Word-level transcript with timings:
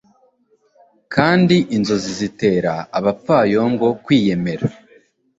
kandi 1.13 1.55
inzozi 1.75 2.11
zitera 2.19 2.73
abapfayongo 2.97 3.87
kwiyemera 4.03 4.65